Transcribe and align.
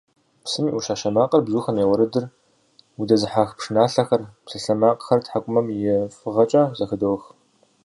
Псым 0.43 0.63
и 0.69 0.71
Ӏущащэ 0.73 1.09
макъыр, 1.15 1.41
бзухэм 1.45 1.77
я 1.83 1.85
уэрэдыр, 1.87 2.25
удэзыхьэх 2.99 3.49
пшыналъэхэр, 3.57 4.21
псалъэмакъхэр 4.45 5.19
тхьэкӀумэм 5.23 5.67
и 5.77 5.79
фӀыгъэкӀэ 6.17 6.63
зэхыдох. 6.77 7.23